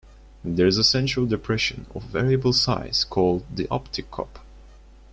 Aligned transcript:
There 0.43 0.65
is 0.65 0.79
a 0.79 0.83
central 0.83 1.27
depression, 1.27 1.85
of 1.93 2.05
variable 2.05 2.53
size, 2.53 3.03
called 3.03 3.45
the 3.55 3.67
optic 3.69 4.09
cup. 4.09 4.39